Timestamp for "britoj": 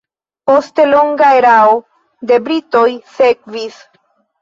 2.51-2.89